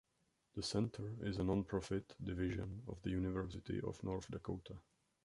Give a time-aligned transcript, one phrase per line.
[0.55, 4.77] The center is a nonprofit division of the University of North Dakota.